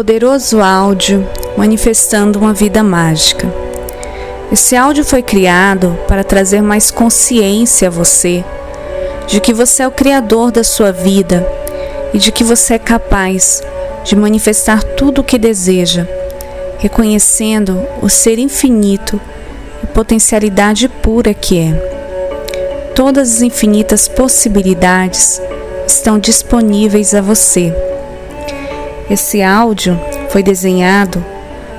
[0.00, 1.28] poderoso áudio
[1.58, 3.52] manifestando uma vida mágica.
[4.50, 8.42] Esse áudio foi criado para trazer mais consciência a você
[9.26, 11.46] de que você é o criador da sua vida
[12.14, 13.62] e de que você é capaz
[14.02, 16.08] de manifestar tudo o que deseja,
[16.78, 19.20] reconhecendo o ser infinito
[19.82, 21.74] e potencialidade pura que é.
[22.94, 25.42] Todas as infinitas possibilidades
[25.86, 27.89] estão disponíveis a você.
[29.10, 31.24] Esse áudio foi desenhado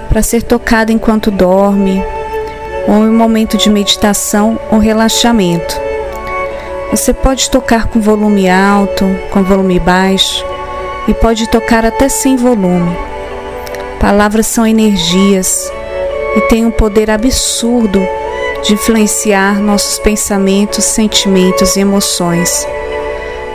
[0.10, 2.04] para ser tocado enquanto dorme,
[2.86, 5.80] ou em um momento de meditação ou relaxamento.
[6.92, 10.46] Você pode tocar com volume alto, com volume baixo
[11.08, 12.98] e pode tocar até sem volume.
[13.98, 15.72] Palavras são energias
[16.36, 18.06] e têm um poder absurdo
[18.62, 22.68] de influenciar nossos pensamentos, sentimentos e emoções.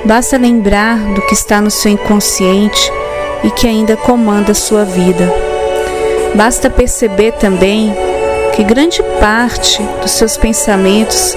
[0.03, 2.96] Basta lembrar do que está no seu inconsciente
[3.45, 5.33] e que ainda comanda sua vida.
[6.35, 7.95] Basta perceber também
[8.55, 11.37] que grande parte dos seus pensamentos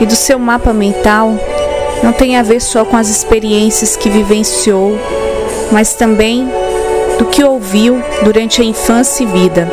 [0.00, 1.34] e do seu mapa mental
[2.02, 4.98] não tem a ver só com as experiências que vivenciou,
[5.72, 6.48] mas também
[7.18, 9.68] do que ouviu durante a infância e vida.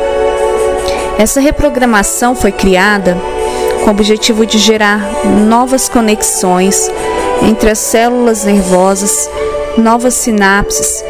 [1.18, 3.16] Essa reprogramação foi criada
[3.82, 6.90] com o objetivo de gerar novas conexões
[7.42, 9.30] entre as células nervosas,
[9.78, 11.04] novas sinapses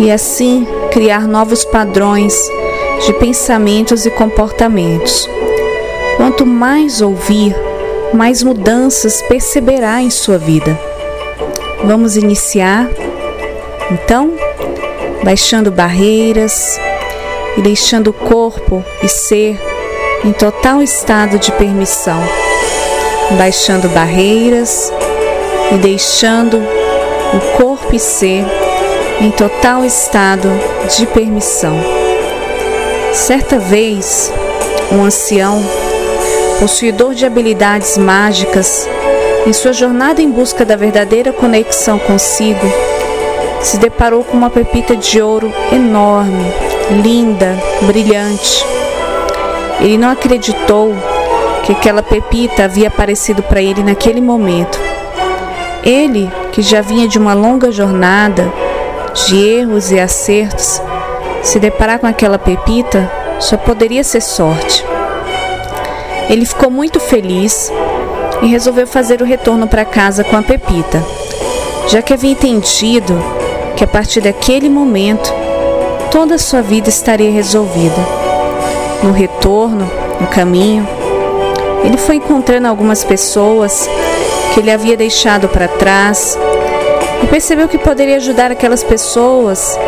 [0.00, 2.34] e assim criar novos padrões
[3.04, 5.28] de pensamentos e comportamentos.
[6.16, 7.54] Quanto mais ouvir,
[8.12, 10.78] mais mudanças perceberá em sua vida.
[11.84, 12.88] Vamos iniciar?
[13.90, 14.32] Então,
[15.22, 16.80] baixando barreiras
[17.58, 19.60] e deixando o corpo e ser
[20.24, 22.20] em total estado de permissão.
[23.36, 24.90] Baixando barreiras
[25.72, 28.44] e deixando o corpo e ser
[29.20, 30.48] em total estado
[30.96, 31.78] de permissão.
[33.12, 34.32] Certa vez,
[34.90, 35.62] um ancião,
[36.58, 38.88] possuidor de habilidades mágicas,
[39.46, 42.66] em sua jornada em busca da verdadeira conexão consigo,
[43.60, 46.50] se deparou com uma pepita de ouro enorme,
[47.02, 48.64] linda, brilhante.
[49.80, 50.94] Ele não acreditou
[51.64, 54.78] que aquela pepita havia aparecido para ele naquele momento.
[55.82, 58.50] Ele, que já vinha de uma longa jornada,
[59.14, 60.80] de erros e acertos,
[61.42, 64.84] se deparar com aquela pepita só poderia ser sorte.
[66.28, 67.72] Ele ficou muito feliz
[68.42, 71.04] e resolveu fazer o retorno para casa com a pepita,
[71.88, 73.20] já que havia entendido
[73.76, 75.32] que a partir daquele momento
[76.10, 77.96] toda a sua vida estaria resolvida.
[79.02, 79.90] No retorno,
[80.20, 80.86] no caminho,
[81.82, 83.88] ele foi encontrando algumas pessoas
[84.52, 86.38] que ele havia deixado para trás
[87.22, 89.78] e percebeu que poderia ajudar aquelas pessoas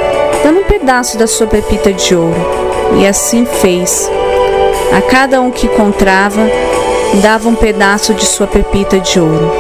[0.42, 2.40] dando um pedaço da sua pepita de ouro.
[2.98, 4.10] E assim fez.
[4.96, 6.42] A cada um que encontrava,
[7.22, 9.50] dava um pedaço de sua pepita de ouro.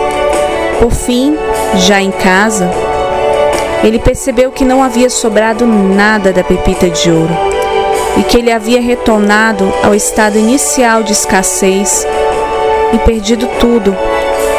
[0.78, 1.36] Por fim,
[1.76, 2.70] já em casa,
[3.82, 7.52] ele percebeu que não havia sobrado nada da pepita de ouro
[8.18, 12.06] e que ele havia retornado ao estado inicial de escassez
[12.92, 13.96] e perdido tudo,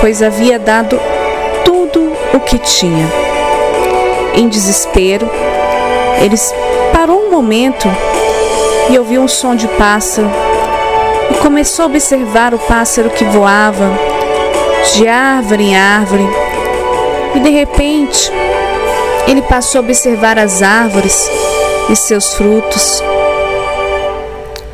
[0.02, 1.00] pois havia dado
[2.34, 3.08] o que tinha.
[4.34, 5.30] Em desespero,
[6.20, 6.36] ele
[6.92, 7.88] parou um momento
[8.90, 10.30] e ouviu um som de pássaro
[11.30, 13.92] e começou a observar o pássaro que voava
[14.96, 16.28] de árvore em árvore.
[17.36, 18.32] E de repente,
[19.28, 21.30] ele passou a observar as árvores
[21.90, 23.02] e seus frutos.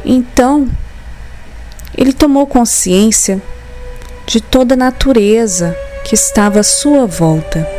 [0.05, 0.67] Então,
[1.97, 3.41] ele tomou consciência
[4.25, 5.75] de toda a natureza
[6.09, 7.69] que estava à sua volta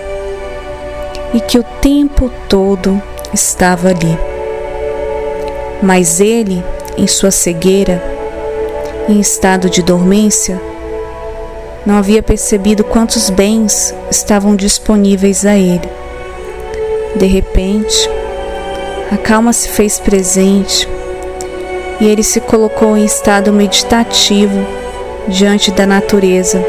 [1.35, 3.03] e que o tempo todo
[3.35, 4.17] estava ali.
[5.83, 6.63] Mas ele,
[6.97, 8.01] em sua cegueira,
[9.09, 10.63] em estado de dormência,
[11.85, 15.91] não havia percebido quantos bens estavam disponíveis a ele.
[17.17, 18.09] De repente,
[19.11, 20.89] a calma se fez presente
[22.01, 24.65] e ele se colocou em estado meditativo
[25.27, 26.65] diante da natureza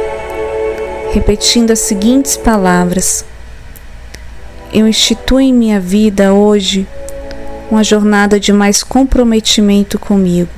[1.11, 3.23] repetindo as seguintes palavras:
[4.73, 6.87] Eu instituo em minha vida hoje
[7.69, 10.51] uma jornada de mais comprometimento comigo.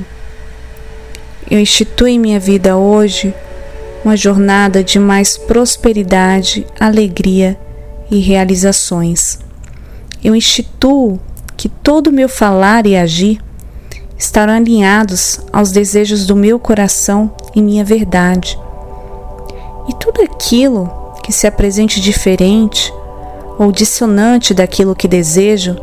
[1.50, 3.34] Eu instituo em minha vida hoje
[4.06, 7.58] uma jornada de mais prosperidade, alegria
[8.10, 9.40] e realizações.
[10.24, 11.20] Eu instituo
[11.56, 13.40] que todo o meu falar e agir
[14.18, 18.58] estarão alinhados aos desejos do meu coração e minha verdade
[19.88, 20.90] e tudo aquilo
[21.24, 22.94] que se apresente diferente
[23.58, 25.76] ou dissonante daquilo que desejo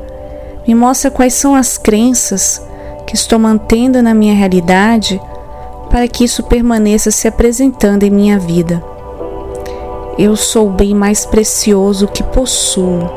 [0.67, 2.63] Me mostra quais são as crenças
[3.07, 5.21] que estou mantendo na minha realidade
[5.91, 8.81] para que isso permaneça se apresentando em minha vida.
[10.17, 13.11] Eu sou o bem mais precioso que possuo.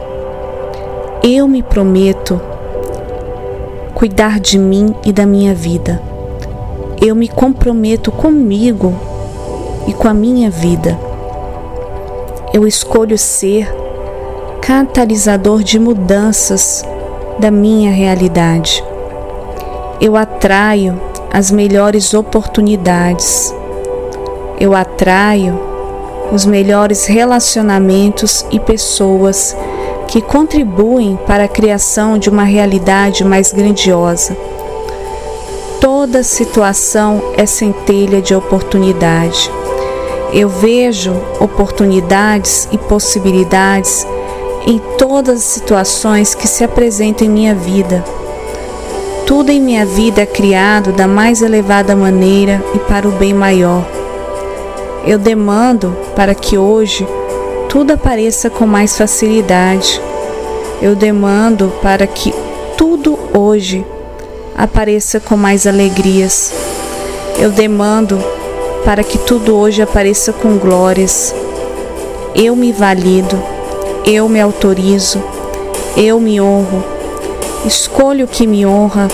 [1.22, 2.42] Eu me prometo
[3.94, 6.02] cuidar de mim e da minha vida.
[7.00, 8.96] Eu me comprometo comigo
[9.88, 10.98] e com a minha vida.
[12.54, 13.68] Eu escolho ser
[14.62, 16.86] catalisador de mudanças
[17.40, 18.84] da minha realidade.
[20.00, 21.00] Eu atraio
[21.32, 23.54] as melhores oportunidades.
[24.60, 25.60] Eu atraio
[26.32, 29.56] os melhores relacionamentos e pessoas
[30.08, 34.38] que contribuem para a criação de uma realidade mais grandiosa.
[35.82, 39.52] Toda situação é centelha de oportunidade.
[40.34, 44.04] Eu vejo oportunidades e possibilidades
[44.66, 48.04] em todas as situações que se apresentam em minha vida.
[49.28, 53.86] Tudo em minha vida é criado da mais elevada maneira e para o bem maior.
[55.06, 57.08] Eu demando para que hoje
[57.70, 60.02] tudo apareça com mais facilidade.
[60.82, 62.34] Eu demando para que
[62.76, 63.86] tudo hoje
[64.58, 66.52] apareça com mais alegrias.
[67.38, 68.18] Eu demando
[68.84, 71.34] para que tudo hoje apareça com glórias.
[72.36, 73.42] Eu me valido,
[74.06, 75.24] eu me autorizo,
[75.96, 76.84] eu me honro.
[77.66, 79.08] Escolho o que me honra,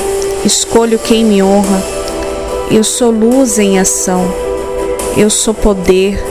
[0.43, 1.83] escolho quem me honra.
[2.71, 4.25] Eu sou luz em ação.
[5.17, 6.23] Eu sou poder,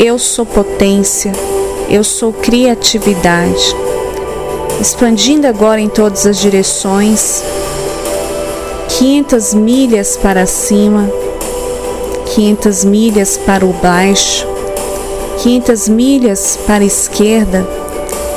[0.00, 1.30] eu sou potência,
[1.88, 3.76] eu sou criatividade.
[4.80, 7.42] Expandindo agora em todas as direções,
[8.88, 11.08] 500 milhas para cima,
[12.38, 14.46] 500 milhas para o baixo,
[15.42, 17.66] 500 milhas para a esquerda,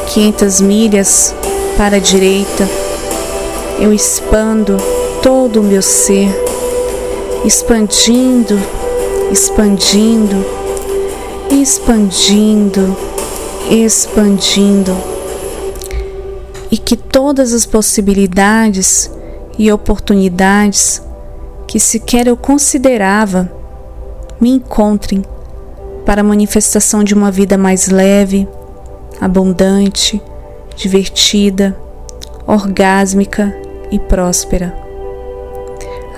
[0.07, 1.35] 500 milhas
[1.77, 2.67] para a direita.
[3.79, 4.77] Eu expando
[5.21, 6.29] todo o meu ser,
[7.45, 8.59] expandindo
[9.31, 10.43] expandindo,
[11.51, 12.97] expandindo,
[13.69, 14.97] expandindo.
[16.71, 19.11] E que todas as possibilidades
[19.59, 21.03] e oportunidades
[21.67, 23.60] que sequer eu considerava
[24.41, 25.23] me encontrem
[26.05, 28.47] para a manifestação de uma vida mais leve,
[29.21, 30.19] abundante,
[30.75, 31.77] divertida,
[32.47, 33.55] orgásmica
[33.91, 34.75] e próspera.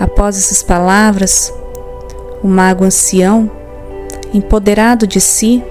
[0.00, 1.52] Após essas palavras,
[2.42, 3.50] o mago ancião,
[4.32, 5.62] empoderado de si,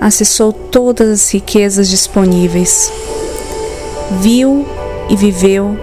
[0.00, 2.90] acessou todas as riquezas disponíveis.
[4.20, 4.64] Viu
[5.10, 5.76] e viveu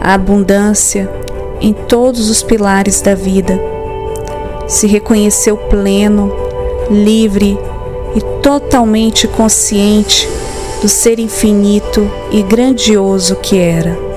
[0.00, 1.08] a abundância
[1.60, 3.71] em todos os pilares da vida.
[4.66, 6.32] Se reconheceu pleno,
[6.90, 7.58] livre
[8.14, 10.28] e totalmente consciente
[10.80, 14.11] do ser infinito e grandioso que era.